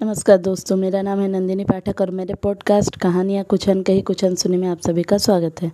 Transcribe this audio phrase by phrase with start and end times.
[0.00, 4.56] नमस्कार दोस्तों, मेरा नाम है नंदिनी पाठक और मेरे पॉडकास्ट कहानियाँ कुछ अनकही कुछ अनसुनी
[4.56, 5.70] में आप सभी का स्वागत है।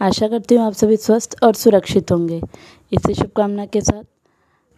[0.00, 2.40] आशा करती हूँ आप सभी स्वस्थ और सुरक्षित होंगे।
[2.92, 4.02] इसी शुभकामना के साथ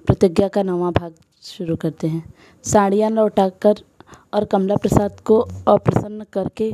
[0.05, 2.35] प्रतिज्ञा का नवा भाग शुरू करते हैं।
[2.65, 3.81] साड़ियाँ लौटाकर
[4.35, 5.39] और कमला प्रसाद को
[5.69, 6.71] अप्रसन्न करके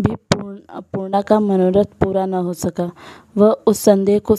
[0.00, 0.58] भी पूर्ण,
[0.92, 2.90] पूर्णा का मनोरथ पूरा न हो सका,
[3.36, 4.36] वह उस संदेह को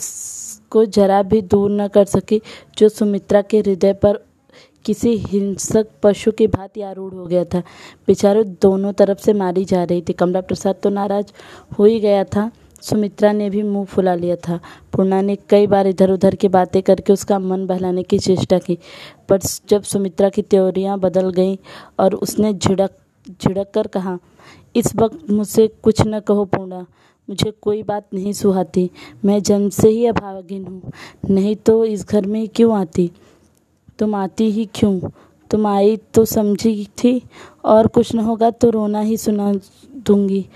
[0.70, 2.40] को जरा भी दूर न कर सकी
[2.78, 4.22] जो सुमित्रा के हृदय पर
[4.84, 7.62] किसी हिंसक पशु की भांति आरूढ़ हो गया था।
[8.06, 11.32] बेचारों दोनों तरफ़ से मारी जा रही थी। कमला प्रसाद तो नाराज़
[11.78, 12.50] हो ही गया था।
[12.82, 14.60] सुमित्रा ने भी मुँह फुला लिया था।
[14.92, 18.78] पूर्णा ने कई बार इधर उधर की बातें करके उसका मन बहलाने की चेष्टा की।
[19.28, 21.56] पर जब सुमित्रा की त्योरियाँ बदल गईं
[21.98, 22.90] और उसने झिड़क
[23.42, 24.18] झिड़क कर कहा,
[24.76, 26.86] इस वक्त मुझसे कुछ न कहो पूर्णा,
[27.28, 28.90] मुझे कोई बात नहीं सुहाती।
[29.24, 30.92] मैं जन्म से ही अभागिन हूँ।
[31.30, 33.10] नहीं तो इस घर में क्यों आती?
[33.98, 35.00] तुम आती ही क्यों?
[35.50, 37.22] तुम आई तो समझी थी
[37.64, 39.52] और कुछ न होगा तो रोना ही सुना
[40.06, 40.48] दूँगी।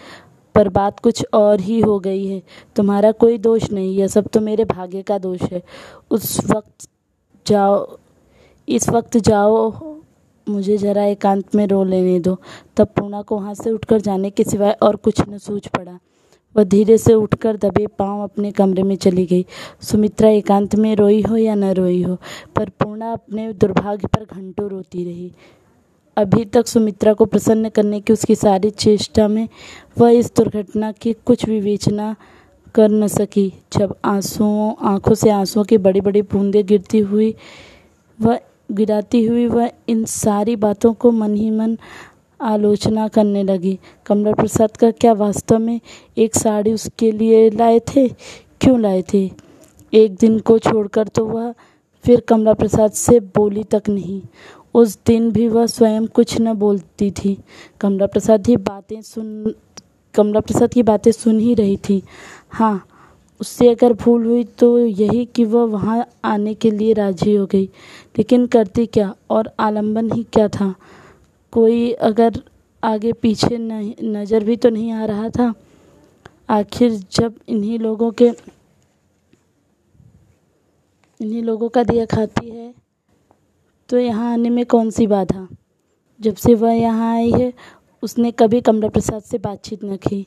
[0.55, 2.43] पर बात कुछ और ही हो गई है।
[2.77, 5.63] तुम्हारा कोई दोष नहीं, यह सब तो मेरे भाग्य का दोष है।
[6.11, 6.89] उस वक्त
[7.47, 7.99] जाओ,
[8.69, 9.71] इस वक्त जाओ,
[10.49, 12.37] मुझे जरा एकांत में रो लेने दो।
[12.77, 15.99] तब पूर्णा को वहाँ से उठकर जाने के सिवाय और कुछ न सूझ पड़ा।
[16.57, 19.47] वह धीरे से उठकर दबे पाँव अपने कमरे में चली गई।
[19.81, 22.17] सुमित्रा एकांत में रोई हो या न रोई हो,
[22.57, 25.33] पर पूर्णा अपने दुर्भाग्य पर घंटों रोती रही।
[26.17, 29.49] अभी तक सुमित्रा को प्रसन्न करने की उसकी सारी चेष्टा में
[29.99, 32.17] वह इस दुर्घटना की कुछ विवेचना
[32.75, 37.35] कर न सकी। जब आंसुओं, आँखों से आंसुओं की बड़ी बड़ी बूंदें गिरती हुई,
[38.21, 41.79] वह, गिराती हुई वह इन सारी बातों को मन ही मन
[42.41, 45.81] आलोचना करने लगी। कमला प्रसाद का क्या वास्तव में
[46.19, 48.09] एक साड़ी उसके लिए लाए थे?
[48.61, 49.31] क्यों लाए थे?
[49.93, 51.53] एक दिन को छोड़कर तो वह
[52.05, 54.21] फिर कमला प्रसाद से बोली तक नहीं।
[54.75, 57.37] उस दिन भी वह स्वयं कुछ न बोलती थी।
[57.81, 59.55] कमला प्रसाद ही बातें सुन,
[60.15, 62.03] कमला प्रसाद की बातें सुन ही रही थी।
[62.51, 62.87] हाँ
[63.41, 67.65] उससे अगर भूल हुई तो यही कि वह वहाँ आने के लिए राज़ी हो गई।
[68.19, 69.15] लेकिन करती क्या?
[69.31, 70.75] और आलंबन ही क्या था?
[71.53, 72.41] कोई अगर
[72.83, 75.53] आगे पीछे नहीं, नज़र भी तो नहीं आ रहा था।
[76.51, 78.29] आखिर जब इन्हीं लोगों के,
[81.21, 82.73] इन्हीं लोगों का दिया खाती है
[83.89, 85.47] तो यहाँ आने में कौन सी बाधा
[86.21, 87.53] जब से वह यहाँ आई है,
[88.03, 90.25] उसने कभी कमला प्रसाद से बातचीत न की।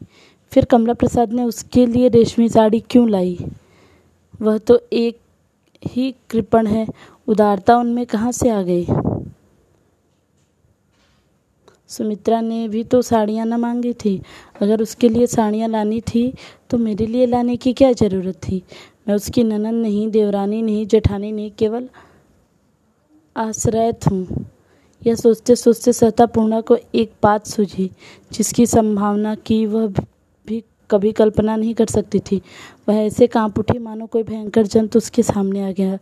[0.51, 3.37] फिर कमला प्रसाद ने उसके लिए रेशमी साड़ी क्यों लाई?
[4.41, 5.19] वह तो एक
[5.83, 6.87] ही कृपण है,
[7.27, 8.85] उदारता उनमें कहाँ से आ गई?
[11.91, 14.21] सुमित्रा ने भी तो साड़ियाँ ना मांगी थी।
[14.61, 16.33] अगर उसके लिए साड़ियाँ लानी थी
[16.69, 18.61] तो मेरे लिए लाने की क्या ज़रूरत थी?
[19.07, 21.89] मैं उसकी ननन नहीं, देवरानी नहीं, जेठानी नहीं, केवल
[23.35, 24.45] आश्रयत हूँ
[25.01, 27.89] यह सोचते सोचते सत्ता पूर्णा को एक बात सूझी,
[28.31, 32.41] जिसकी संभावना की वह भी कभी कल्पना नहीं कर सकती थी।
[32.89, 35.97] वह ऐसे काँप उठी मानो कोई भयंकर जंतु उसके सामने आ गया।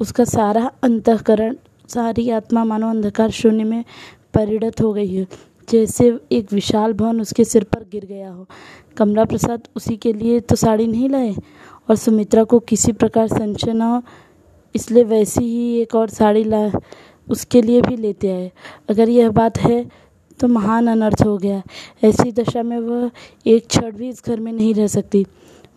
[0.00, 1.56] उसका सारा अंतकरण,
[1.88, 3.84] सारी आत्मा मानो अंधकार शून्य में
[4.36, 5.26] परिणत हो गई है।
[5.68, 8.46] जैसे एक विशाल भवन उसके सिर पर गिर गया हो।
[8.96, 11.34] कमला प्रसाद उसी के लिए तो साड़ी नहीं लाए?
[11.88, 14.02] और सुमित्रा को किसी प्रकार संशय न हो,
[14.74, 16.70] इसलिए वैसी ही एक और साड़ी ला,
[17.28, 18.50] उसके लिए भी लेते आए।
[18.88, 19.84] अगर यह बात है
[20.40, 21.62] तो महान अनर्थ हो गया।
[22.04, 23.10] ऐसी दशा में वह
[23.46, 25.24] एक क्षण भी इस घर में नहीं रह सकती।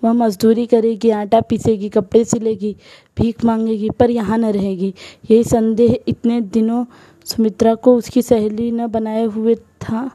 [0.03, 2.75] वह मजदूरी करेगी, आटा पीसेगी, कपड़े सिलेगी,
[3.17, 4.93] भीख मांगेगी, पर यहाँ न रहेगी।
[5.31, 6.83] यही संदेह इतने दिनों
[7.29, 10.09] सुमित्रा को उसकी सहेली न बनाए हुए था।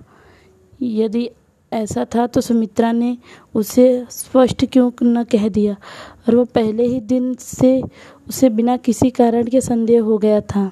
[0.82, 1.28] यदि
[1.72, 3.16] ऐसा था तो सुमित्रा ने
[3.54, 5.76] उसे स्पष्ट क्यों न कह दिया?
[6.28, 7.80] और वह पहले ही दिन से
[8.28, 10.70] उसे बिना किसी कारण के संदेह हो गया था।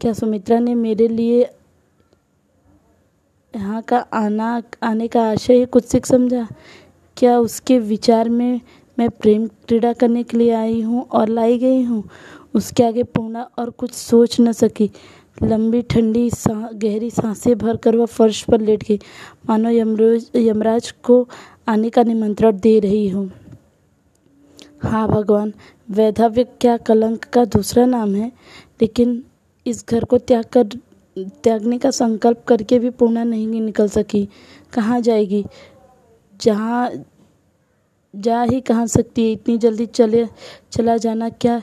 [0.00, 1.42] क्या सुमित्रा ने मेरे लिए
[3.54, 6.46] यहाँ का आना, आने का आशय कुछ सिख समझा?
[7.16, 8.60] क्या उसके विचार में
[8.98, 12.04] मैं प्रेम क्रीड़ा करने के लिए आई हूँ और लाई गई हूँ?
[12.54, 14.90] उसके आगे पूर्णा और कुछ सोच न सकी।
[15.36, 18.98] लंबी, ठंडी सा, गहरी साँसें भरकर वह फर्श पर लेट गई
[19.48, 21.28] मानो यमराज यमराज को
[21.68, 23.30] आने का निमंत्रण दे रही हूँ।
[24.82, 25.52] हाँ भगवान,
[25.90, 28.32] वैधव्य क्या कलंक का दूसरा नाम है?
[28.82, 29.22] लेकिन
[29.66, 30.68] इस घर को त्याग कर,
[31.18, 34.28] त्यागने का संकल्प करके भी पूर्णा नहीं निकल सकी।
[34.72, 35.44] कहाँ जाएगी?
[36.40, 36.90] जहाँ,
[38.14, 39.32] जा ही कहाँ सकती है?
[39.32, 40.28] इतनी जल्दी चले,
[40.72, 41.62] चला जाना क्या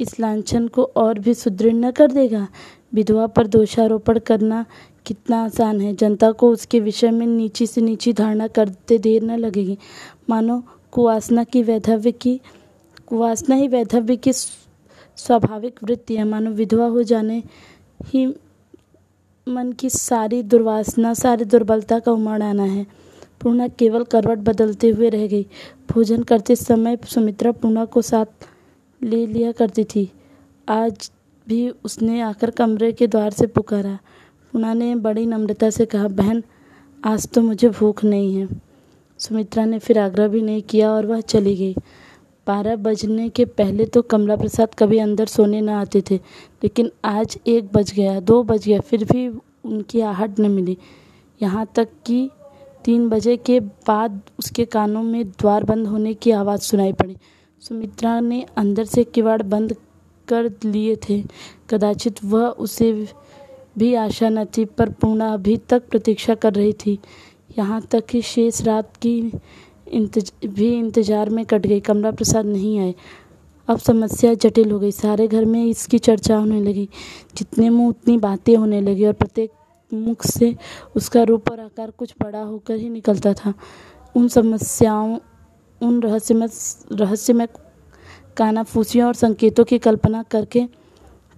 [0.00, 2.48] इस लांछन को और भी सुदृढ़ न कर देगा?
[2.94, 4.64] विधवा पर दोषारोपण करना
[5.06, 9.36] कितना आसान है। जनता को उसके विषय में नीची से नीची धारणा करते देर न
[9.36, 9.78] लगेगी।
[10.30, 10.62] मानो
[10.92, 12.40] कुवासना की वैधव्य की
[13.06, 17.42] कुवासना ही वैधव्य की स्वाभाविक वृत्ति है। मानो विधवा हो जाने
[18.04, 18.26] ही
[19.48, 22.86] मन की सारी दुर्वासना, सारी दुर्बलता का उमड़ आना है।
[23.40, 25.46] पूर्णा केवल करवट बदलते हुए रह गई।
[25.90, 28.26] भोजन करते समय सुमित्रा पूर्णा को साथ
[29.02, 30.10] ले लिया करती थी।
[30.68, 31.10] आज
[31.46, 33.98] भी उसने आकर कमरे के द्वार से पुकारा।
[34.52, 36.42] पूर्णा ने बड़ी नम्रता से कहा, बहन,
[37.02, 38.48] आज तो मुझे भूख नहीं है
[39.20, 41.74] सुमित्रा ने फिर आग्रह भी नहीं किया और वह चली गई।
[42.46, 46.16] बारह बजने के पहले तो कमला प्रसाद कभी अंदर सोने न आते थे,
[46.62, 49.28] लेकिन आज एक बज गया, दो बज गया, फिर भी
[49.64, 50.76] उनकी आहट न मिली।
[51.40, 52.28] यहाँ तक कि
[52.84, 57.16] तीन बजे के बाद उसके कानों में द्वार बंद होने की आवाज़ सुनाई पड़ी।
[57.62, 59.74] सुमित्रा ने अंदर से किवाड़ बंद
[60.28, 61.22] कर लिए थे।
[61.70, 62.92] कदाचित वह उसे
[63.78, 66.98] भी आशा न थी, पर पूर्णा अभी तक प्रतीक्षा कर रही थी।
[67.58, 69.18] यहाँ तक कि शेष रात की
[69.88, 72.94] इंतज, भी इंतज़ार में कट गई। कमला प्रसाद नहीं आए।
[73.68, 76.88] अब समस्या जटिल हो गई। सारे घर में इसकी चर्चा होने लगी।
[77.36, 79.50] जितने मुँह उतनी बातें होने लगी और प्रत्येक
[79.92, 80.54] मुख से
[80.96, 83.52] उसका रूप और आकार कुछ बड़ा होकर ही निकलता था।
[84.16, 85.18] उन समस्याओं,
[85.80, 86.48] उन रहस्यमय
[86.92, 87.48] रहस्यमय
[88.36, 90.66] कानाफूसियों और संकेतों की कल्पना करके।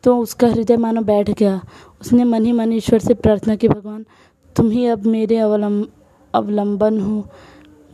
[0.04, 1.60] तो उसका हृदय मानो बैठ गया।
[2.00, 4.04] उसने मन ही मन ईश्वर से प्रार्थना की, भगवान,
[4.56, 5.88] तुम ही अब मेरे अवलंब
[6.34, 7.26] अवलंबन हो।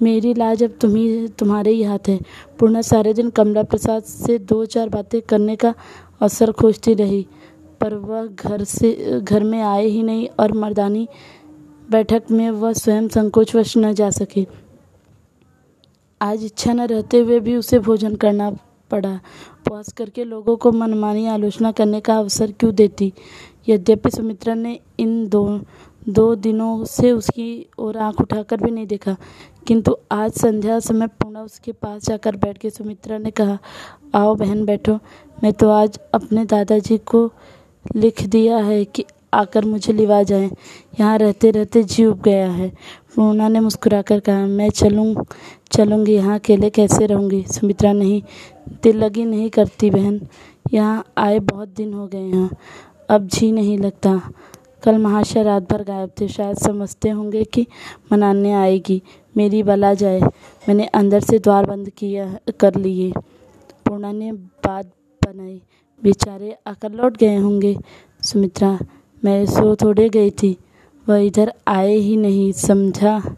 [0.02, 2.18] मेरी लाज अब तुम्ही तुम्हारे ही हाथ है।
[2.58, 5.74] पूर्णा सारे दिन कमला प्रसाद से दो चार बातें करने का
[6.20, 7.26] अवसर खोजती रही।
[7.80, 11.08] पर वह घर से, घर में आए ही नहीं और मर्दानी
[11.90, 14.46] बैठक में वह स्वयं संकोचवश न जा सके।
[16.20, 18.50] आज इच्छा न रहते हुए भी उसे भोजन करना
[18.90, 23.12] पड़ा। उपवास करके लोगों को मनमानी आलोचना करने का अवसर क्यों देती?
[23.68, 25.60] यद्यपि सुमित्रा ने इन दो
[26.08, 29.16] दो दिनों से उसकी ओर आँख उठाकर भी नहीं देखा,
[29.66, 33.58] किंतु आज संध्या समय पूर्णा उसके पास जाकर बैठ के सुमित्रा ने कहा,
[34.14, 34.98] आओ बहन बैठो,
[35.44, 37.30] मैं तो आज अपने दादाजी को
[37.96, 39.04] लिख दिया है कि
[39.34, 40.50] आकर मुझे लिवा जाए।
[41.00, 42.70] यहाँ रहते रहते जी उब गया है।
[43.14, 45.24] पूर्णा ने मुस्कुराकर कहा, मैं चलूँ,
[45.72, 47.42] चलूँगी, यहाँ अकेले कैसे रहूँगी?
[47.44, 48.22] सुमित्रा नहीं,
[48.82, 50.20] दिल लगी नहीं करती बहन।
[50.72, 52.50] यहाँ आए बहुत दिन हो गए हैं,
[53.10, 54.20] अब जी नहीं लगता।
[54.82, 57.66] कल महाशय रात भर गायब थे, शायद समझते होंगे कि
[58.12, 59.00] मनाने आएगी।
[59.36, 60.20] मेरी बला जाए,
[60.68, 62.26] मैंने अंदर से द्वार बंद किया,
[62.60, 63.12] कर लिए।
[63.86, 64.86] पूर्णा ने बात
[65.22, 65.60] बनाई,
[66.02, 67.76] बेचारे आकर लौट गए होंगे।
[68.22, 68.78] सुमित्रा,
[69.22, 70.56] मैं सो थोड़े गई थी।
[71.08, 73.36] वह इधर आए ही नहीं, समझा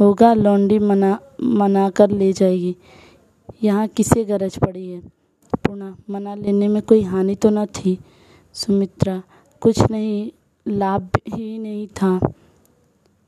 [0.00, 2.76] होगा, लौंडी मना मना कर ले जाएगी।
[3.62, 5.00] यहाँ किसे गरज पड़ी है?
[5.54, 7.98] पूर्णा मना लेने में कोई हानि तो न थी?
[8.54, 9.22] सुमित्रा,
[9.60, 10.30] कुछ नहीं,
[10.68, 12.20] लाभ ही नहीं था।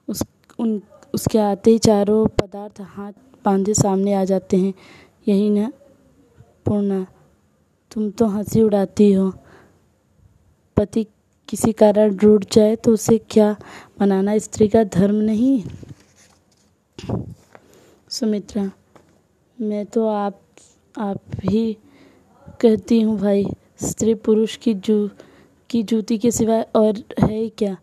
[0.08, 0.22] उस,
[0.58, 0.82] उन,
[1.14, 3.12] उसके आते ही चारों पदार्थ हाथ
[3.44, 4.74] बांधे सामने आ जाते हैं।
[5.28, 5.70] यही न,
[6.66, 7.06] पूर्णा,
[7.92, 9.32] तुम तो हँसी उड़ाती हो।
[10.76, 11.06] पति
[11.50, 13.56] किसी कारण रूठ जाए तो उसे क्या
[14.00, 14.38] मनाना?
[14.38, 15.62] स्त्री का धर्म नहीं।
[18.08, 18.70] सुमित्रा,
[19.60, 20.40] मैं तो आप
[20.98, 21.76] आप ही
[22.60, 23.46] कहती हूँ भाई,
[23.82, 25.10] स्त्री पुरुष की जू,
[25.70, 27.76] की जूती के सिवाय और है क्या?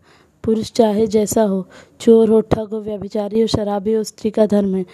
[0.44, 1.66] पुरुष चाहे जैसा हो,
[2.00, 4.86] चोर हो, ठग हो, व्यभिचारी हो, शराबी हो, स्त्री का धर्म है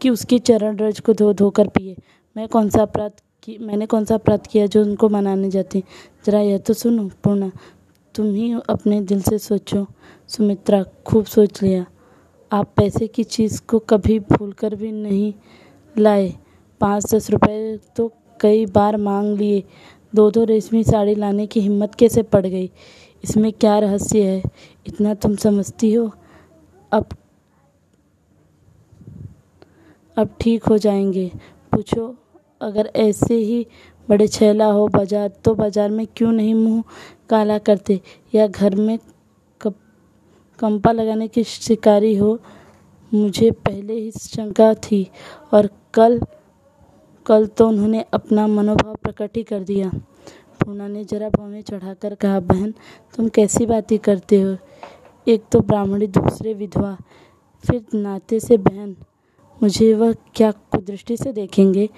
[0.00, 1.96] कि उसकी चरण रज को धो, धोकर पिए।
[2.36, 5.84] मैं कौन सा अपराध की, मैंने कौन सा अपराध किया जो उनको मनाने जाती?
[6.26, 7.50] जरा यह तो सुनो, पूर्णा
[8.18, 9.86] तुम ही अपने दिल से सोचो।
[10.28, 11.86] सुमित्रा, खूब सोच लिया।
[12.52, 15.32] आप पैसे की चीज़ को कभी भूल कर भी नहीं
[15.98, 16.34] लाए।
[16.80, 19.64] पाँच दस रुपए तो कई बार मांग लिए।
[20.14, 22.70] दो दो रेशमी साड़ी लाने की हिम्मत कैसे पड़ गई?
[23.24, 24.42] इसमें क्या रहस्य है?
[24.86, 26.10] इतना तुम समझती हो?
[26.92, 27.06] अब
[30.16, 31.32] अब ठीक हो जाएँगे।
[31.72, 32.16] पूछो,
[32.60, 33.66] अगर ऐसे ही
[34.08, 36.82] बड़े छैला हो, बाज़ार तो बाज़ार में क्यों नहीं मुँह
[37.30, 38.00] काला करते?
[38.34, 38.98] या घर में
[39.60, 39.74] कप,
[40.58, 42.38] कंपा लगाने की शिकारी हो?
[43.12, 45.06] मुझे पहले ही शंका थी
[45.52, 46.20] और कल
[47.26, 49.90] कल तो उन्होंने अपना मनोभाव प्रकट ही कर दिया।
[50.60, 52.72] पूना ने जरा भवें चढ़ाकर कहा, बहन,
[53.16, 54.56] तुम कैसी बातें करते हो?
[55.26, 56.96] एक तो ब्राह्मणी, दूसरे विधवा,
[57.64, 58.94] फिर नाते से बहन
[59.62, 61.88] मुझे वह क्या कुदृष्टि से देखेंगे?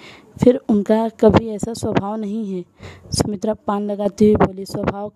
[0.42, 2.64] फिर उनका कभी ऐसा स्वभाव नहीं है।
[3.12, 5.12] सुमित्रा पान लगाती हुई बोली, स्वभाव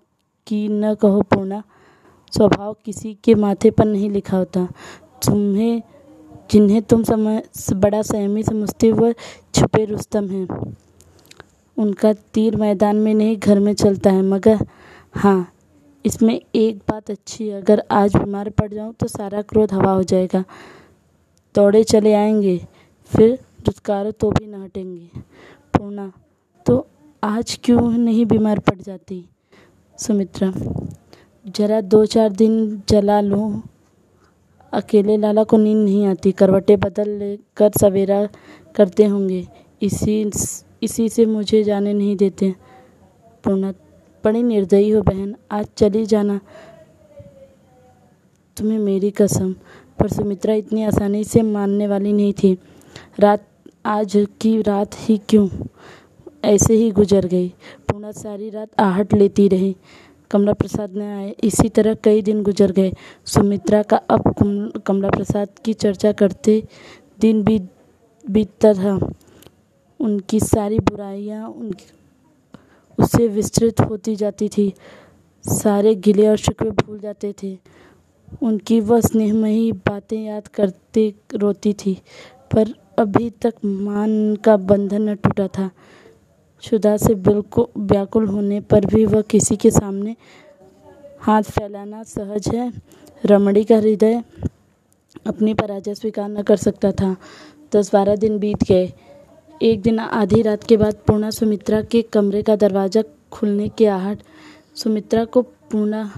[0.46, 1.62] की न कहो पूर्णा,
[2.32, 4.66] स्वभाव किसी के माथे पर नहीं लिखा होता।
[5.26, 5.82] तुम्हें,
[6.50, 9.14] जिन्हें तुम समझ बड़ा संयमी समझते वह
[9.54, 10.74] छुपे रुस्तम हैं।
[11.76, 14.66] उनका तीर मैदान में नहीं, घर में चलता है। मगर
[15.14, 15.50] हाँ
[16.04, 20.02] इसमें एक बात अच्छी है, अगर आज बीमार पड़ जाऊँ तो सारा क्रोध हवा हो
[20.02, 20.44] जाएगा।
[21.54, 22.56] दौड़े चले आएँगे,
[23.10, 25.20] फिर दुत्कारो तो भी न हटेंगे।
[25.74, 26.12] पूर्णा
[26.66, 26.86] तो
[27.22, 29.24] आज क्यों नहीं बीमार पड़ जाती?
[29.98, 30.52] सुमित्रा,
[31.46, 33.62] जरा दो चार दिन जला लूँ।
[34.72, 38.26] अकेले लाला को नींद नहीं आती, करवटें बदल ले कर सवेरा
[38.76, 39.46] करते होंगे।
[39.82, 40.20] इसी
[40.82, 42.54] इसी से मुझे जाने नहीं देते।
[43.44, 43.72] पूर्णा,
[44.24, 46.40] बड़ी निर्दयी हो बहन, आज चली जाना
[48.56, 49.54] तुम्हें मेरी कसम।
[50.00, 52.58] पर सुमित्रा इतनी आसानी से मानने वाली नहीं थी।
[53.20, 53.46] रात,
[53.86, 55.48] आज की रात ही क्यों?
[56.44, 57.48] ऐसे ही गुजर गई।
[57.88, 59.76] पूर्णा सारी रात आहट लेती रही।
[60.30, 62.92] कमला प्रसाद ने आए, इसी तरह कई दिन गुजर गए।
[63.24, 64.22] सुमित्रा का अब
[64.86, 66.64] कमला प्रसाद की चर्चा करते
[67.20, 67.70] दिन बीत
[68.30, 69.12] बीतता था।
[70.00, 71.86] उनकी सारी बुराइयाँ उनकी
[72.98, 74.74] उससे विस्तृत होती जाती थी।
[75.48, 77.58] सारे गिले और शिकवे भूल जाते थे।
[78.42, 81.94] उनकी वह स्नेहमयी बातें याद करते रोती थी,
[82.50, 85.70] पर अभी तक मान का बंधन न टूटा था।
[86.62, 90.16] शुदा से बिल्कुल व्याकुल होने पर भी वह किसी के सामने
[91.20, 92.72] हाथ फैलाना सहज है।
[93.24, 94.22] रमणी का हृदय
[95.26, 97.16] अपनी पराजय स्वीकार न कर सकता था।
[97.72, 98.92] दस बारह दिन बीत गए।
[99.62, 104.18] एक दिन आधी रात के बाद पूर्णा सुमित्रा के कमरे का दरवाज़ा खुलने की आहट,
[104.76, 106.10] सुमित्रा को पूर्णा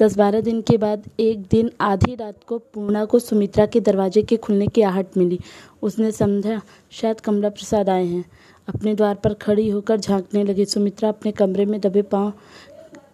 [0.00, 4.22] दस बारह दिन के बाद एक दिन आधी रात को पूर्णा को सुमित्रा के दरवाजे
[4.22, 5.38] के खुलने की आहट मिली।
[5.82, 8.24] उसने समझा, शायद कमला प्रसाद आए हैं।
[8.68, 12.32] अपने द्वार पर खड़ी होकर झांकने लगी। सुमित्रा अपने कमरे में दबे पाँव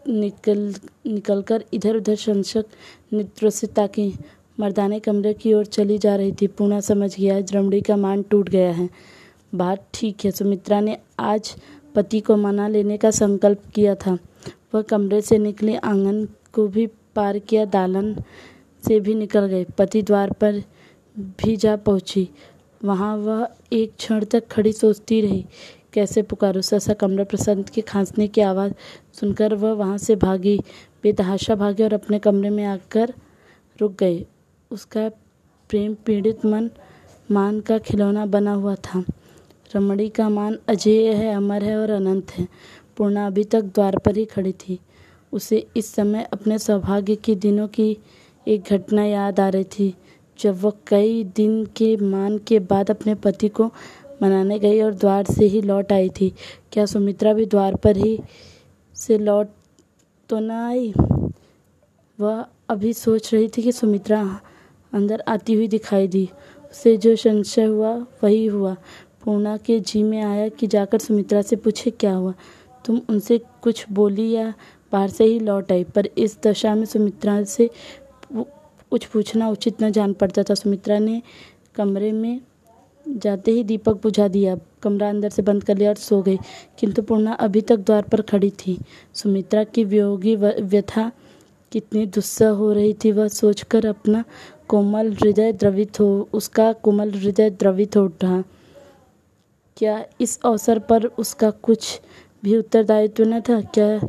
[0.09, 0.75] निकल,
[1.07, 2.65] निकलकर इधर उधर संशक
[3.13, 4.15] नेत्रों से ताकी
[4.61, 8.49] मर्दाने कमरे की ओर चली जा रही थी। पूना समझ गया रमड़ी का मान टूट
[8.49, 8.89] गया है।
[9.55, 11.57] बात ठीक है, सुमित्रा ने आज
[11.95, 14.19] पति को मना लेने का संकल्प किया था।
[14.75, 18.15] वह कमरे से निकले आँगन को भी पार किया, दालन
[18.85, 20.63] से भी निकल गए। पति द्वार पर
[21.19, 22.29] भी जा पहुँची।
[22.85, 25.45] वहाँ वह एक क्षण तक खड़ी सोचती रही,
[25.93, 26.61] कैसे पुकारो?
[26.61, 28.73] ससा कमला प्रसाद के खांसने की आवाज़
[29.13, 30.61] सुनकर वह वहाँ से भागी।
[31.03, 33.15] बेतहाशा भागी और अपने कमरे में आकर
[33.81, 34.27] रुक गए।
[34.71, 35.09] उसका
[35.71, 36.71] प्रेम पीड़ित मन,
[37.31, 39.05] मान का खिलौना बना हुआ था।
[39.77, 42.49] रमणी का मान अजय है, अमर है और अनंत है।
[42.97, 44.79] पूर्णा अभी तक द्वार पर ही खड़ी थी।
[45.33, 47.97] उसे इस समय अपने सौभाग्य के दिनों की
[48.49, 49.95] एक घटना याद आ रही थी,
[50.39, 53.71] जब वह कई दिन के मान के बाद अपने पति को
[54.23, 56.33] मनाने गई और द्वार से ही लौट आई थी।
[56.73, 58.19] क्या सुमित्रा भी द्वार पर ही
[58.97, 59.49] से लौट
[60.31, 60.93] तो न आई?
[62.19, 64.41] वह अभी सोच रही थी कि सुमित्रा
[64.93, 66.29] अंदर आती हुई दिखाई दी।
[66.71, 68.77] उसे जो संशय हुआ, वही हुआ।
[69.25, 72.35] पूर्णा के जी में आया कि जाकर सुमित्रा से पूछे, क्या हुआ?
[72.85, 74.53] तुम उनसे कुछ बोली या
[74.93, 77.71] बाहर से ही लौट आई। पर इस दशा में सुमित्रा से
[78.33, 81.23] कुछ पूछना उचित न जान पड़ता था। सुमित्रा ने
[81.75, 82.41] कमरे में
[83.09, 86.39] जाते ही दीपक बुझा दिया। कमरा अंदर से बंद कर लिया और सो गई।
[86.79, 88.79] किंतु पूर्णा अभी तक द्वार पर खड़ी थी।
[89.15, 91.13] सुमित्रा की वियोगी व्यथा
[91.73, 94.25] कितनी दुस्सा हो रही थी। वह सोचकर अपना
[94.69, 98.45] कोमल हृदय द्रवित हो, उसका कोमल हृदय द्रवित हो उठा।
[99.77, 102.01] क्या इस अवसर पर उसका कुछ
[102.45, 103.61] भी उत्तरदायित्व न था?
[103.61, 104.01] क्या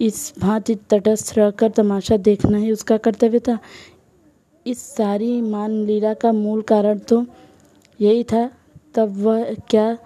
[0.00, 3.58] इस भांति तटस्थ रहकर तमाशा देखना ही उसका कर्तव्य था।
[4.66, 7.26] इस सारी मान लीला का मूल कारण तो
[8.00, 8.50] यही था।
[8.94, 9.98] तब वह क्या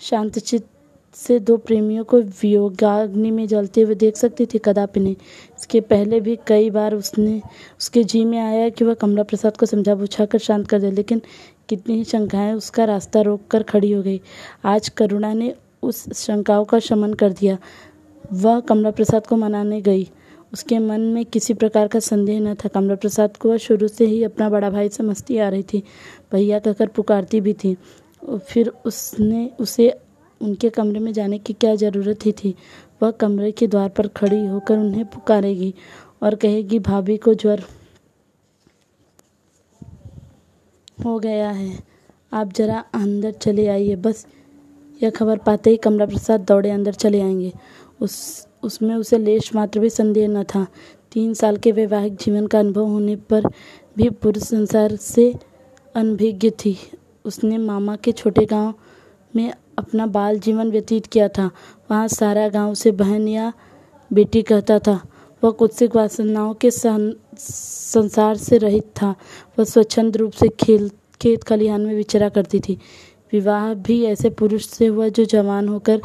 [0.00, 0.66] शांतचित
[1.14, 4.58] से दो प्रेमियों को वियोगाग्नि में जलते हुए देख सकती थी?
[4.58, 5.16] कदापि नहीं।
[5.58, 7.42] इसके पहले भी कई बार उसने,
[7.80, 10.90] उसके जी में आया कि वह कमला प्रसाद को समझा बुझा कर शांत कर दे,
[10.90, 11.22] लेकिन
[11.68, 14.20] कितनी ही शंकाएँ उसका रास्ता रोक कर खड़ी हो गई।
[14.64, 17.58] आज करुणा ने उस शंकाओं का शमन कर दिया।
[18.32, 20.10] वह कमला प्रसाद को मनाने गई।
[20.52, 24.06] उसके मन में किसी प्रकार का संदेह न था। कमला प्रसाद को वह शुरू से
[24.06, 25.82] ही अपना बड़ा भाई समझती आ रही थी।
[26.32, 27.76] भैया कहकर पुकारती भी थी।
[28.48, 30.00] फिर उसने उसे
[30.40, 32.54] उनके कमरे में जाने की क्या ज़रूरत ही थी?
[33.02, 35.74] वह कमरे के द्वार पर खड़ी होकर उन्हें पुकारेगी
[36.22, 37.64] और कहेगी, भाभी को ज्वर
[41.04, 41.78] हो गया है।
[42.32, 44.26] आप जरा अंदर चले आइए। बस
[45.02, 47.52] यह खबर पाते ही कमला प्रसाद दौड़े अंदर चले आएँगे।
[48.00, 50.66] उस, उसमें उसे लेश मात्र भी संदेह न था।
[51.12, 53.46] तीन साल के वैवाहिक जीवन का अनुभव होने पर
[53.96, 55.34] भी पुरुष संसार से
[55.94, 56.76] अनभिज्ञ थी।
[57.24, 58.74] उसने मामा के छोटे गाँव
[59.36, 61.50] में अपना बाल जीवन व्यतीत किया था।
[61.90, 63.52] वहाँ सारा गाँव उसे बहन या
[64.10, 65.00] बेटी कहता था।
[65.42, 69.14] वह कुत्सिक वासनाओं के संसार से रहित था।
[69.58, 70.90] वह स्वच्छंद रूप से खेल,
[71.22, 72.78] खेत खलिहान में विचरा करती थी।
[73.32, 76.00] विवाह भी ऐसे पुरुष से हुआ जो जवान होकर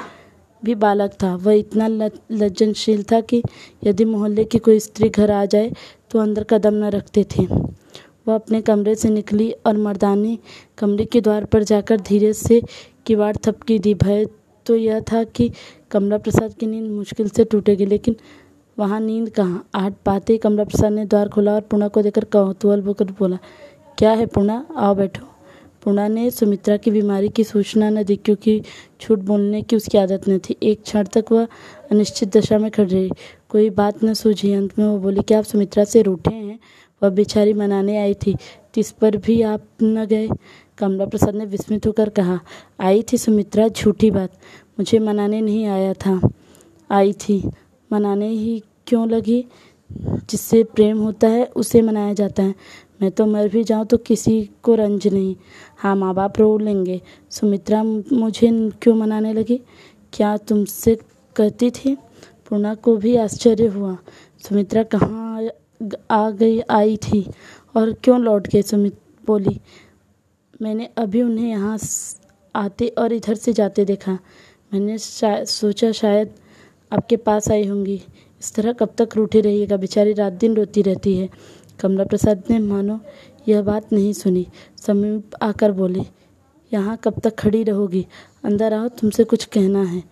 [0.63, 3.41] भी बालक था। वह इतना लज्जनशील था कि
[3.83, 5.71] यदि मोहल्ले की कोई स्त्री घर आ जाए
[6.11, 10.37] तो अंदर कदम न रखते थे। वह अपने कमरे से निकली और मर्दानी
[10.77, 12.61] कमरे के द्वार पर जाकर धीरे से
[13.05, 14.25] किवाड़ थपकी दी। भय
[14.65, 15.51] तो यह था कि
[15.91, 18.15] कमला प्रसाद की नींद मुश्किल से टूटेगी, लेकिन
[18.77, 19.65] वहाँ नींद कहाँ?
[19.75, 23.37] आठ पाते ही कमला प्रसाद ने द्वार खोला और पूर्णा को देखकर कौतूहल होकर बोला,
[23.97, 25.25] क्या है पूर्णा आओ बैठो।
[25.83, 28.61] पूर्णा ने सुमित्रा की बीमारी की सूचना न दी क्योंकि
[29.01, 31.47] झूठ बोलने की उसकी आदत न थी। एक क्षण तक वह
[31.91, 33.11] अनिश्चित दशा में खड़ी रही।
[33.49, 36.59] कोई बात न सूझी। अंत में वो बोली कि आप सुमित्रा से रूठे हैं?
[37.03, 38.35] वह बेचारी मनाने आई थी।
[38.73, 40.29] तिस पर भी आप न गए?
[40.77, 42.39] कमला प्रसाद ने विस्मित होकर कहा,
[42.79, 44.29] आई थी सुमित्रा, झूठी बात।
[44.79, 46.29] मुझे मनाने नहीं आया था।
[46.91, 47.49] आई थी।
[47.93, 49.45] मनाने ही क्यों लगी?
[50.29, 52.55] जिससे प्रेम होता है, उसे मनाया जाता है।
[53.01, 55.35] मैं तो मर भी जाऊँ तो किसी को रंज नहीं।
[55.77, 58.49] हाँ माँ बाप रो लेंगे। सुमित्रा मुझे
[58.81, 59.59] क्यों मनाने लगी?
[60.13, 60.95] क्या तुमसे
[61.35, 61.95] कहती थी?
[62.49, 63.97] पूर्णा को भी आश्चर्य हुआ।
[64.39, 65.49] सुमित्रा कहाँ
[66.11, 67.25] आ गई आई थी?
[67.75, 68.61] और क्यों लौट गई?
[68.61, 69.59] सुमित बोली
[70.61, 71.77] मैंने अभी उन्हें यहाँ
[72.55, 74.17] आते और इधर से जाते देखा।
[74.73, 76.33] मैंने शा, सोचा शायद
[76.91, 78.01] आपके पास आई होंगी।
[78.41, 79.77] इस तरह कब तक रूठी रहिएगा?
[79.77, 81.29] बेचारी रात दिन रोती रहती है।
[81.81, 82.99] कमला प्रसाद ने, मानो
[83.47, 84.47] यह बात नहीं सुनी।
[84.77, 86.01] समीप आकर बोले,
[86.73, 88.05] यहाँ कब तक खड़ी रहोगी?
[88.43, 90.03] अंदर आओ, तुमसे कुछ कहना है।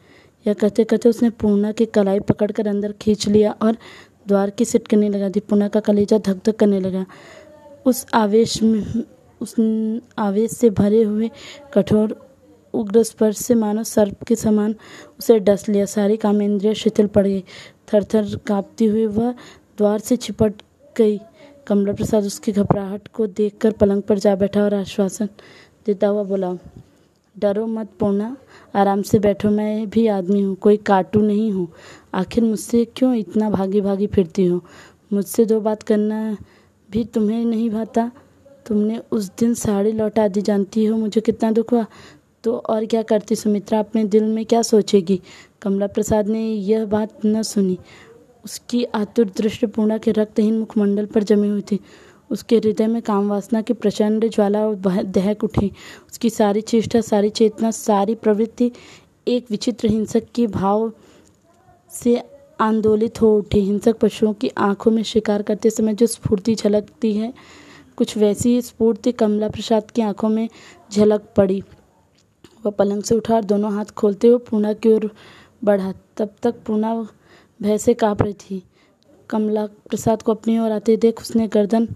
[0.48, 3.78] यह कहते कहते उसने पूर्णा की कलाई पकड़कर अंदर खींच लिया और
[4.28, 7.06] द्वार की सिटकने लगा दी। पूर्णा का कलेजा धक धक करने लगा।
[7.86, 9.04] उस आवेश में,
[9.42, 9.56] उस
[10.18, 11.30] आवेश से भरे हुए
[11.74, 12.18] कठोर
[12.74, 14.76] उग्र स्पर्श से मानो सर्प के समान
[15.20, 17.44] उसे डस लिया। सारी कामेंद्रिया शिथिल पड़ गई।
[17.94, 19.32] थर थर कांपती हुई वह
[19.78, 20.62] द्वार से छिपट
[20.98, 21.20] गई।
[21.70, 25.30] कमला प्रसाद उसकी घबराहट को देखकर पलंग पर जा बैठा और आश्वासन
[25.86, 26.58] देता हुआ बोला,
[27.40, 28.38] डरो मत पूर्णा,
[28.76, 31.68] आराम से बैठो, मैं भी आदमी हूँ, कोई काटू नहीं हूँ।
[32.14, 34.62] आखिर मुझसे क्यों इतना भागी भागी फिरती हो?
[35.14, 36.38] मुझसे दो बात करना
[36.92, 38.12] भी तुम्हें नहीं भाता।
[38.66, 41.86] तुमने उस दिन साड़ी लौटा दी, जानती हो मुझे कितना दुख हुआ।
[42.44, 45.22] तो और क्या करती सुमित्रा, अपने दिल में क्या सोचेगी?
[45.62, 47.78] कमला प्रसाद ने यह बात न सुनी।
[48.50, 51.80] उसकी आतुर दृष्टि पूर्णा के रक्तहीन मुखमंडल पर जमी हुई थी।
[52.30, 55.72] उसके हृदय में काम वासना की प्रचंड ज्वाला और दहक उठी।
[56.12, 58.72] उसकी सारी चेष्टा, सारी चेतना, सारी प्रवृत्ति
[59.28, 60.92] एक विचित्र हिंसक की भाव
[61.92, 62.22] से
[62.60, 67.34] आंदोलित हो उठी। हिंसक पशुओं की आँखों में शिकार करते समय जो स्फूर्ति झलकती है,
[67.98, 70.48] कुछ वैसी ही स्फूर्ति कमला प्रसाद की आँखों में
[70.92, 71.64] झलक पड़ी।
[72.66, 75.10] वह पलंग से उठा और दोनों हाथ खोलते हुए पूना की ओर
[75.64, 76.94] बढ़ा। तब तक पूना
[77.60, 78.64] भय से काँप रही थी।
[79.30, 81.88] कमला प्रसाद को अपनी ओर आते देख उसने गर्दन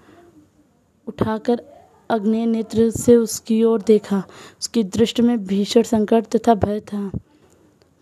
[1.07, 1.61] उठाकर
[2.09, 4.23] अग्नि नेत्र से उसकी ओर देखा।
[4.61, 7.09] उसकी दृष्टि में भीषण संकट तथा भय था।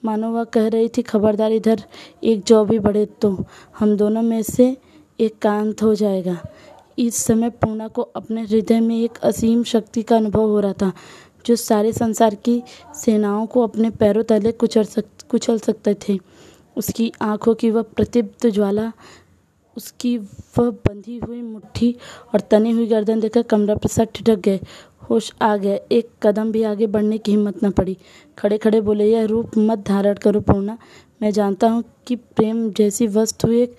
[0.04, 1.84] मानो वह कह रही थी, खबरदार, इधर
[2.24, 3.46] एक जौ भी बढ़े तो
[3.80, 4.76] हम दोनों में से
[5.20, 6.38] एक कांत हो जाएगा।
[7.00, 10.92] इस समय पूर्णा को अपने हृदय में एक असीम शक्ति का अनुभव हो रहा था,
[11.46, 12.62] जो सारे संसार की
[12.96, 16.18] सेनाओं को अपने पैरों तले कुचल सक, कुचल सकते थे।
[16.78, 18.92] उसकी आँखों की वह प्रतिप्त ज्वाला,
[19.78, 21.96] उसकी वह बंधी हुई मुट्ठी
[22.34, 24.60] और तनी हुई गर्दन देखकर कमरा प्रसाद ठिठक गए।
[25.10, 27.98] होश आ गया। एक कदम भी आगे बढ़ने की हिम्मत न पड़ी।
[28.38, 30.78] खड़े खड़े बोले, यह रूप मत धारण करो, पूर्णा।
[31.22, 33.76] मैं जानता हूँ कि प्रेम जैसी वस्तु एक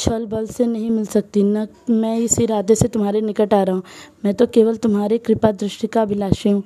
[0.00, 3.74] छल बल से नहीं मिल सकती। न मैं इस इरादे से तुम्हारे निकट आ रहा
[3.74, 3.82] हूँ।
[4.24, 6.62] मैं तो केवल तुम्हारी कृपा दृष्टि का अभिलाषी हूँ।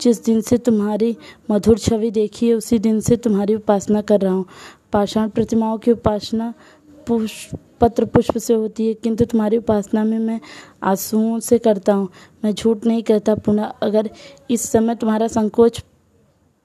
[0.00, 1.16] जिस दिन से तुम्हारी
[1.50, 4.44] मधुर छवि देखी है, उसी दिन से तुम्हारी उपासना कर रहा हूँ।
[4.92, 6.52] पाषाण प्रतिमाओं की उपासना
[7.06, 10.40] पुष्प पत्र पुष्प से होती है, किंतु तुम्हारी उपासना में मैं
[10.82, 12.08] आंसुओं से करता हूँ।
[12.44, 14.10] मैं झूठ नहीं कहता। पुनः अगर
[14.50, 15.82] इस समय तुम्हारा संकोच,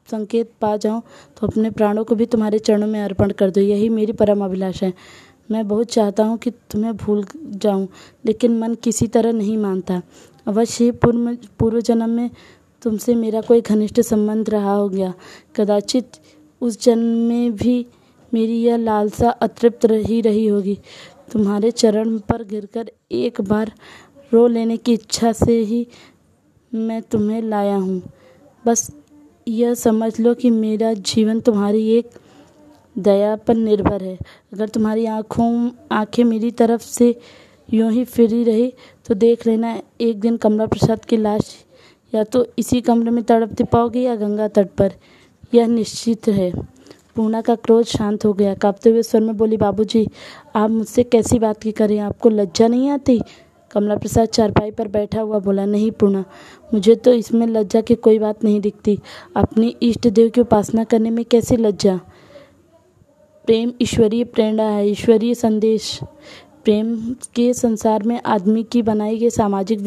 [0.09, 1.01] संकेत पा जाऊँ
[1.37, 4.85] तो अपने प्राणों को भी तुम्हारे चरणों में अर्पण कर दो। यही मेरी परम अभिलाषा
[4.85, 4.93] है।
[5.49, 7.87] मैं बहुत चाहता हूँ कि तुम्हें भूल जाऊँ,
[8.25, 10.01] लेकिन मन किसी तरह नहीं मानता।
[10.47, 12.29] अवश्य ही पूर्व पूर्व जन्म में
[12.83, 15.13] तुमसे मेरा कोई घनिष्ठ संबंध रहा हो गया।
[15.55, 16.19] कदाचित
[16.61, 17.85] उस जन्म में भी
[18.31, 20.77] मेरी यह लालसा अतृप्त रही रही होगी।
[21.31, 23.71] तुम्हारे चरण पर गिरकर एक बार
[24.31, 25.85] रो लेने की इच्छा से ही
[26.71, 28.01] मैं तुम्हें लाया हूँ।
[28.65, 28.89] बस
[29.47, 32.09] यह समझ लो कि मेरा जीवन तुम्हारी एक
[32.95, 34.17] दया पर निर्भर है।
[34.53, 37.15] अगर तुम्हारी आँखों, आँखें मेरी तरफ़ से
[37.69, 38.73] यूँ ही फिरी रही
[39.05, 41.55] तो देख लेना, एक दिन कमला प्रसाद की लाश
[42.13, 44.93] या तो इसी कमरे में तड़पती पाओगी या गंगा तट पर।
[45.53, 46.51] यह निश्चित है।
[47.15, 50.07] पूना का क्रोध शांत हो गया। कांपते हुए स्वर में बोली, बाबूजी,
[50.55, 51.97] आप मुझसे कैसी बात की करें?
[51.99, 53.19] आपको लज्जा नहीं आती?
[53.71, 56.23] कमला प्रसाद चारपाई पर बैठा हुआ बोला, नहीं पूना,
[56.73, 58.97] मुझे तो इसमें लज्जा की कोई बात नहीं दिखती।
[59.35, 61.99] अपनी इष्ट देव की उपासना करने में कैसी लज्जा?
[63.45, 65.99] प्रेम, ईश्वरीय प्रेरणा है, ईश्वरीय संदेश।
[66.63, 66.95] प्रेम
[67.35, 69.79] के संसार में आदमी की बनाई गई सामाजिक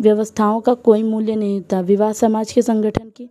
[0.00, 3.28] व्यवस्थाओं का कोई मूल्य नहीं होता विवाह समाज के संगठन की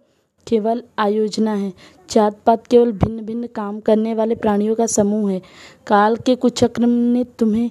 [0.48, 1.74] केवल आयोजना है।
[2.12, 5.42] जात पात केवल भिन्न भिन्न काम करने वाले प्राणियों का समूह है।
[5.88, 7.70] काल के कुछ चक्र ने तुम्हें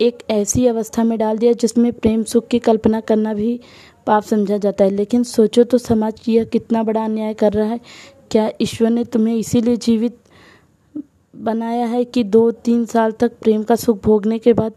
[0.00, 3.60] एक ऐसी अवस्था में डाल दिया जिसमें प्रेम, सुख की कल्पना करना भी
[4.06, 7.80] पाप समझा जाता है। लेकिन सोचो तो समाज यह कितना बड़ा अन्याय कर रहा है।
[8.30, 10.16] क्या ईश्वर ने तुम्हें इसीलिए जीवित
[11.36, 14.72] बनाया है कि दो तीन साल तक प्रेम का सुख भोगने के बाद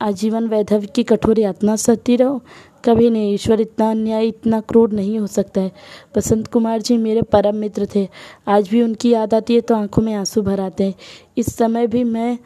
[0.00, 2.40] आजीवन वैधव्य की कठोर यातना सहती रहो।
[2.84, 5.72] कभी नहीं, ईश्वर इतना अन्याय, इतना क्रूर नहीं हो सकता है।
[6.16, 8.08] बसंत कुमार जी मेरे परम मित्र थे।
[8.48, 10.94] आज भी उनकी याद आती है तो आँखों में आँसू भर आते हैं।
[11.36, 12.38] इस समय भी मैं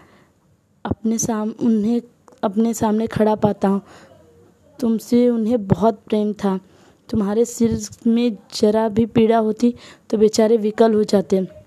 [0.85, 2.03] अपने साम, उन्हें,
[2.43, 3.83] अपने सामने खड़ा पाता हूँ।
[4.81, 6.61] तुमसे उन्हें बहुत प्रेम था।
[7.09, 9.75] तुम्हारे सिर में जरा भी पीड़ा होती
[10.11, 11.62] तो बेचारे विकल हो जाते।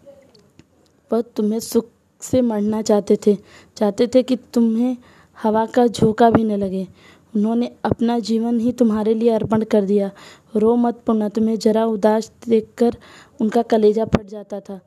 [1.13, 1.85] वह तुम्हें सुख
[2.21, 3.37] से मरना चाहते थे
[3.77, 4.97] चाहते थे कि तुम्हें
[5.43, 6.87] हवा का झोंका भी न लगे।
[7.35, 10.11] उन्होंने अपना जीवन ही तुम्हारे लिए अर्पण कर दिया।
[10.55, 12.97] रो मत पुण्य तुम्हें जरा उदास देखकर
[13.41, 14.81] उनका कलेजा फट जाता था।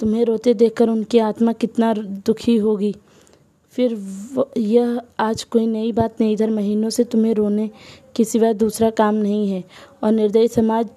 [0.00, 2.96] तुम्हें रोते देखकर उनकी आत्मा कितना दुखी होगी।
[3.70, 3.98] फिर
[4.56, 7.70] यह आज कोई नई बात नहीं, इधर महीनों से तुम्हें रोने
[8.16, 9.64] के सिवा दूसरा काम नहीं है।
[10.02, 10.88] और निर्दयी समाज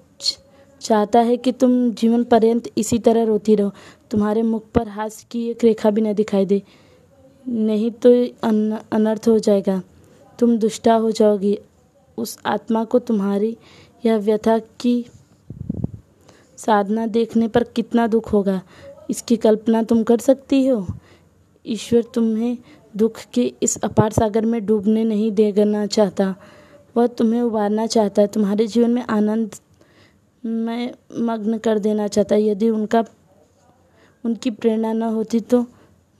[0.80, 3.72] चाहता है कि तुम जीवन पर्यंत इसी तरह रोती रहो।
[4.10, 6.62] तुम्हारे मुख पर हास्य की एक रेखा भी न दिखाई दे।
[7.48, 9.82] नहीं तो अन, अनर्थ हो जाएगा।
[10.38, 11.58] तुम दुष्टा हो जाओगी।
[12.18, 13.56] उस आत्मा को तुम्हारी
[14.06, 15.06] यह व्यथा की
[16.56, 18.62] साधना देखने पर कितना दुख होगा।
[19.10, 20.86] इसकी कल्पना तुम कर सकती हो?
[21.66, 22.58] ईश्वर तुम्हें
[22.96, 26.34] दुख के इस अपार सागर में डूबने नहीं देना चाहता।
[26.96, 29.54] वह तुम्हें उबारना चाहता है। तुम्हारे जीवन में आनंद
[30.44, 33.04] में मग्न कर देना चाहता, यदि उनका,
[34.24, 35.66] उनकी प्रेरणा न होती तो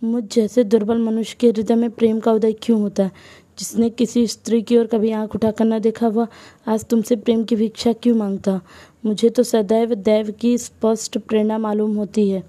[0.05, 3.11] मुझ जैसे दुर्बल मनुष्य के हृदय में प्रेम का उदय क्यों होता?
[3.59, 6.29] जिसने किसी स्त्री की ओर कभी आँख उठाकर न देखा, वह
[6.67, 8.61] आज तुमसे प्रेम की भिक्षा क्यों माँगता?
[9.05, 12.43] मुझे तो सदैव दैव की स्पष्ट प्रेरणा मालूम होती है।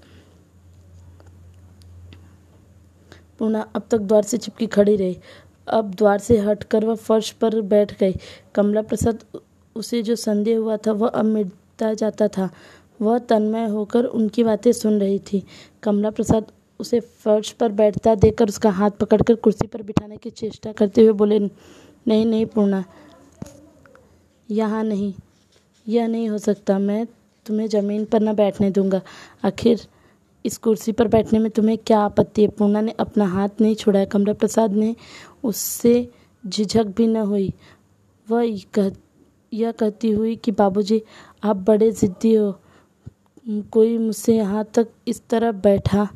[3.38, 5.18] पूर्णा अब तक द्वार से चिपकी खड़ी रही।
[5.68, 8.14] अब द्वार से हटकर वह फर्श पर बैठ गई।
[8.54, 9.24] कमला प्रसाद
[9.76, 12.48] उसे जो संदेह हुआ था, वह अब मिटता जाता था।
[13.00, 15.42] वह तन्मय होकर उनकी बातें सुन रही थी।
[15.82, 20.72] कमला प्रसाद उसे फर्श पर बैठता देखकर उसका हाथ पकड़कर कुर्सी पर बिठाने की चेष्टा
[20.72, 22.84] करते हुए बोले, नहीं नहीं पूर्णा,
[24.48, 25.12] यहाँ नहीं,
[25.86, 27.06] यह नहीं हो सकता। मैं
[27.46, 29.00] तुम्हें ज़मीन पर न बैठने दूँगा।
[29.44, 29.86] आखिर
[30.44, 32.48] इस कुर्सी पर बैठने में तुम्हें क्या आपत्ति है?
[32.48, 34.94] पूर्णा ने अपना हाथ नहीं छोड़ा। कमला प्रसाद ने
[35.44, 36.08] उससे
[36.44, 37.52] झिझक भी न हुई।
[38.28, 38.90] वह कह,
[39.52, 41.02] यह कहती हुई कि बाबूजी
[41.42, 42.52] आप बड़े ज़िद्दी हो।
[43.72, 46.08] कोई मुझसे यहाँ तक इस तरह बैठा,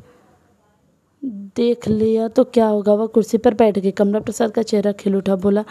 [1.55, 2.93] देख लिया तो क्या होगा?
[2.93, 5.63] वह कुर्सी पर बैठ गई। कमला प्रसाद का चेहरा खिल उठा, बोला,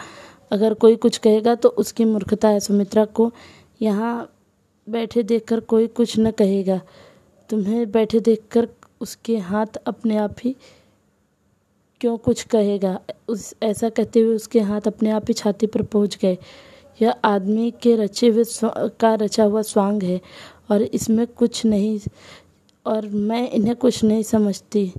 [0.51, 3.31] अगर कोई कुछ कहेगा तो उसकी मूर्खता है सुमित्रा को।
[3.81, 4.31] यहाँ
[4.87, 6.79] बैठे देखकर कोई कुछ न कहेगा।
[7.49, 8.67] तुम्हें बैठे देखकर
[9.01, 10.55] उसके हाथ अपने आप ही
[12.01, 12.99] क्यों कुछ कहेगा?
[13.29, 16.37] उस, ऐसा कहते हुए उसके हाथ अपने आप ही छाती पर पहुँच गए।
[16.99, 18.43] यह आदमी के रचे हुए
[18.99, 20.19] का रचा हुआ स्वांग है
[20.71, 21.99] और इसमें कुछ नहीं,
[22.85, 24.91] और मैं इन्हें कुछ नहीं समझती।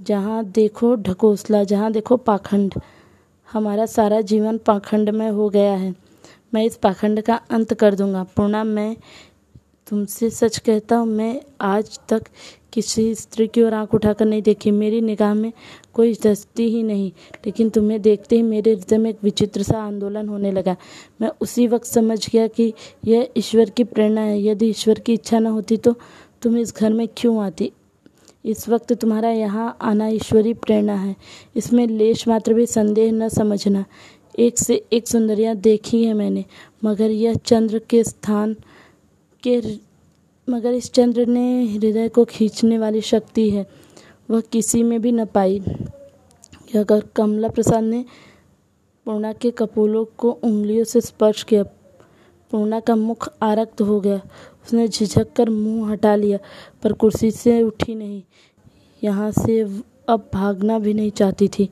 [0.00, 2.74] जहाँ देखो ढकोसला, जहाँ देखो पाखंड,
[3.48, 5.94] हमारा सारा जीवन पाखंड में हो गया है।
[6.54, 8.96] मैं इस पाखंड का अंत कर दूँगा। पूर्णा, मैं
[9.86, 12.24] तुमसे सच कहता हूँ, मैं आज तक
[12.72, 15.52] किसी स्त्री की ओर आँख उठाकर नहीं देखी। मेरी निगाह में
[15.94, 17.10] कोई दस्ती ही नहीं,
[17.46, 20.76] लेकिन तुम्हें देखते ही मेरे हृदय में एक विचित्र सा आंदोलन होने लगा।
[21.20, 22.72] मैं उसी वक्त समझ गया कि
[23.04, 25.94] यह ईश्वर की प्रेरणा है। यदि ईश्वर की इच्छा न होती तो
[26.42, 27.72] तुम इस घर में क्यों आती?
[28.44, 31.14] इस वक्त तुम्हारा यहाँ आना ईश्वरी प्रेरणा है।
[31.56, 33.84] इसमें लेश मात्र भी संदेह न समझना।
[34.38, 36.44] एक से एक सुंदरियाँ देखी है मैंने,
[36.84, 38.56] मगर यह चंद्र के स्थान
[39.46, 39.60] के
[40.48, 43.66] मगर इस चंद्र ने हृदय को खींचने वाली शक्ति है,
[44.30, 45.60] वह किसी में भी न पाई।
[46.76, 48.04] अगर कमला प्रसाद ने
[49.06, 51.62] पूर्णा के कपोलों को उंगलियों से स्पर्श किया,
[52.50, 54.16] पूर्णा का मुख आरक्त हो गया।
[54.64, 56.38] उसने झिझक कर मुँह हटा लिया,
[56.82, 58.22] पर कुर्सी से उठी नहीं।
[59.02, 59.60] यहाँ से
[60.08, 61.68] अब भागना भी नहीं चाहती थी।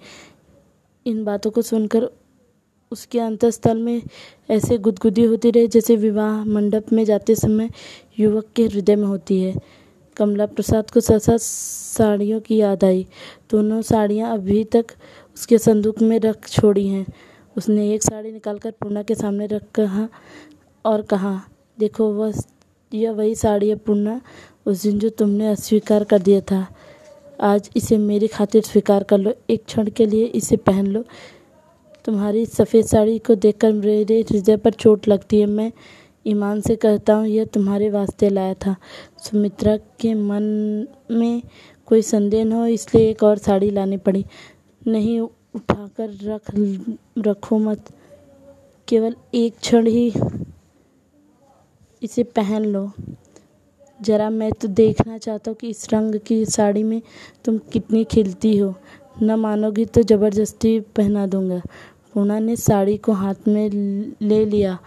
[1.07, 2.09] इन बातों को सुनकर
[2.93, 4.03] उसके अंतस्थल में
[4.51, 7.69] ऐसे गुदगुदी होती रही जैसे विवाह मंडप में जाते समय
[8.19, 9.55] युवक के हृदय में होती है।
[10.17, 13.07] कमला प्रसाद को सहसा साड़ियों की याद आई।
[13.51, 14.87] दोनों साड़ियाँ अभी तक
[15.35, 17.07] उसके संदूक में रख छोड़ी हैं।
[17.57, 20.09] उसने एक साड़ी निकालकर पूर्णा के सामने रख कहा
[20.85, 21.41] और कहा,
[21.79, 22.33] देखो, वह
[22.95, 24.21] यह वही साड़ी है पूर्णा
[24.67, 26.67] उस दिन जो तुमने अस्वीकार कर दिया था।
[27.41, 31.05] आज इसे मेरी खातिर स्वीकार कर लो। एक क्षण के लिए इसे पहन लो।
[32.05, 35.73] तुम्हारी सफ़ेद साड़ी को देखकर मेरे हृदय पर चोट लगती है। मैं
[36.27, 38.75] ईमान से कहता हूँ, यह तुम्हारे वास्ते लाया था।
[39.19, 40.43] सुमित्रा के मन
[41.11, 41.43] में
[41.87, 44.25] कोई संदेह न हो, इसलिए एक और साड़ी लानी पड़ी।
[44.87, 46.51] नहीं, उठाकर रख,
[47.19, 47.91] रखो मत।
[48.89, 50.13] केवल एक क्षण ही
[52.03, 52.91] इसे पहन लो।
[54.01, 57.01] ज़रा मैं तो देखना चाहता हूँ कि इस रंग की साड़ी में
[57.45, 58.75] तुम कितनी खिलती हो।
[59.23, 61.61] न मानोगी तो ज़बरदस्ती पहना दूँगा।
[62.15, 63.71] पूना ने साड़ी को हाथ में
[64.23, 64.79] ले लिया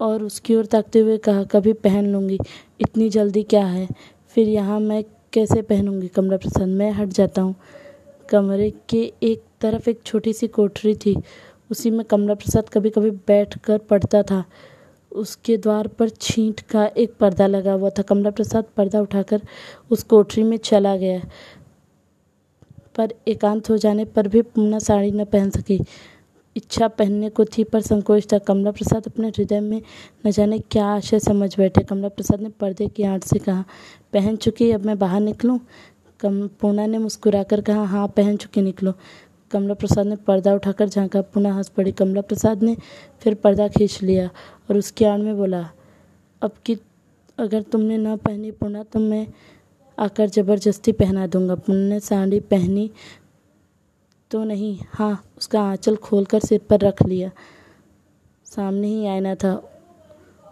[0.00, 2.38] और उसकी ओर ताकते हुए कहा, कभी पहन लूँगी।
[2.80, 3.88] इतनी जल्दी क्या है?
[4.28, 6.08] फिर यहाँ मैं कैसे पहनूँगी?
[6.08, 7.54] कमला प्रसाद मैं हट जाता हूँ।
[8.30, 11.16] कमरे के एक तरफ़ एक छोटी सी कोठरी थी।
[11.70, 14.44] उसी में कमला प्रसाद कभी कभी बैठ कर पढ़ता था।
[15.12, 19.42] उसके द्वार पर छींट का एक पर्दा लगा हुआ था। कमला प्रसाद पर्दा उठाकर
[19.90, 21.20] उस कोठरी में चला गया।
[22.96, 25.80] पर एकांत हो जाने पर भी पूना साड़ी न पहन सकी।
[26.56, 29.80] इच्छा पहनने को थी, पर संकोच था। कमला प्रसाद अपने हृदय में
[30.26, 33.64] न जाने क्या आशय समझ बैठे। कमला प्रसाद ने पर्दे की आंट से कहा,
[34.12, 35.58] पहन चुकी अब मैं बाहर निकलूं?
[36.20, 38.92] कम, पूना ने मुस्कुराकर कहा हाँ पहन चुकी, निकलो।
[39.50, 42.76] कमला प्रसाद ने पर्दा उठाकर झांका, पुनः हंस पड़ी। कमला प्रसाद ने
[43.20, 44.30] फिर पर्दा खींच लिया
[44.70, 45.68] और उसकी आड़ में बोला,
[46.42, 46.76] अब कि,
[47.38, 49.26] अगर तुमने न पहनी पुनः तो मैं
[49.98, 52.90] आकर ज़बरदस्ती पहना दूँगा। पुनः ने साड़ी पहनी
[54.30, 57.30] तो नहीं। हाँ उसका आंचल खोलकर सिर पर रख लिया।
[58.44, 59.72] सामने ही आईना था।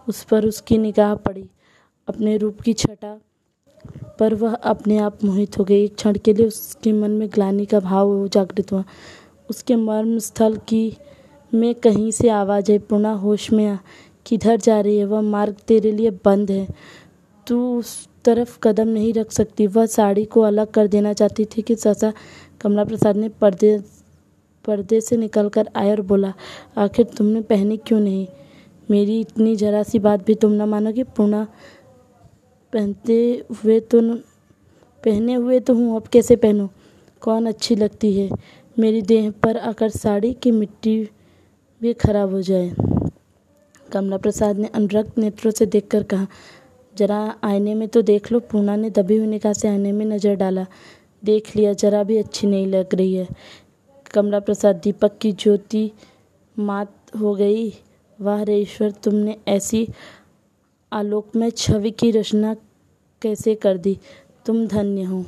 [0.08, 1.50] उस पर उसकी निगाह पड़ी।
[2.08, 3.20] अपने रूप की छटा
[4.18, 7.66] पर वह अपने आप मोहित हो गई। एक क्षण के लिए उसके मन में ग्लानी
[7.66, 8.84] का भाव जागृत हुआ।
[9.50, 10.96] उसके मर्म स्थल की
[11.54, 13.78] में कहीं से आवाज़ है पुनः होश में आ
[14.26, 15.04] किधर जा रही है?
[15.04, 16.68] वह मार्ग तेरे लिए बंद है।
[17.46, 21.62] तू उस तरफ़ कदम नहीं रख सकती। वह साड़ी को अलग कर देना चाहती थी
[21.62, 22.12] कि ससा
[22.64, 23.78] कमला प्रसाद ने पर्दे
[24.64, 26.32] पर्दे से निकल कर आया और बोला,
[26.78, 28.26] आखिर तुमने पहनी क्यों नहीं?
[28.88, 31.46] मेरी इतनी जरा सी बात भी तुम ना मानोगे। पूर्णा
[32.72, 33.16] पहनते
[33.54, 34.00] हुए तो
[35.02, 36.68] पहने हुए तो हूँ, अब कैसे पहनूँ?
[37.22, 38.28] कौन अच्छी लगती है
[38.76, 40.98] मेरी देह पर आकर साड़ी की मिट्टी
[41.80, 42.74] भी खराब हो जाए?
[43.86, 46.26] कमला प्रसाद ने अनुरक्त नेत्रों से देखकर कहा,
[46.96, 50.34] जरा आईने में तो देख लो। पूना ने दबी हुई निकाह से आईने में नज़र
[50.36, 50.66] डाला।
[51.24, 53.28] देख लिया, जरा भी अच्छी नहीं लग रही है।
[54.10, 55.90] कमला प्रसाद, दीपक की ज्योति
[56.58, 57.72] मात हो गई।
[58.20, 59.88] वाह रे ईश्वर, तुमने ऐसी
[60.92, 62.54] आलोकमय छवि की रचना
[63.22, 63.98] कैसे कर दी?
[64.46, 65.24] तुम धन्य हो।